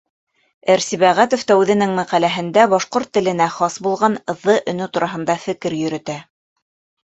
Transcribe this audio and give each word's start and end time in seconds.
Р.Сибәғәтов 0.75 1.43
та 1.51 1.57
үҙенең 1.63 1.93
мәҡәләһендә 1.99 2.65
башҡорт 2.73 3.13
теленә 3.19 3.51
хас 3.59 3.77
булған 3.89 4.19
ҙ 4.47 4.59
өнө 4.75 4.91
тураһында 4.97 5.41
фекер 5.49 5.81
йөрөтә. 5.85 6.21